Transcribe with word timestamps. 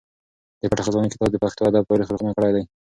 د 0.59 0.61
پټې 0.71 0.81
خزانې 0.85 1.09
کتاب 1.13 1.29
د 1.31 1.37
پښتو 1.43 1.61
ادب 1.69 1.83
تاریخ 1.89 2.07
روښانه 2.09 2.33
کړی 2.37 2.51
دی. 2.55 2.63